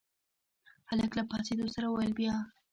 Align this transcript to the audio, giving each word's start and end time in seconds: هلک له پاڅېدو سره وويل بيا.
هلک 0.89 1.11
له 1.15 1.23
پاڅېدو 1.29 1.65
سره 1.75 1.87
وويل 1.87 2.13
بيا. 2.19 2.35